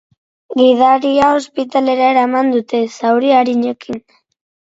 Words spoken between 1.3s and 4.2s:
ospitalera eraman dute, zauri arinekin.